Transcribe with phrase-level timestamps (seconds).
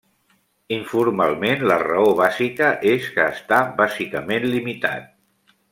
[0.77, 5.11] Informalment, la raó bàsica és que està bàsicament limitat.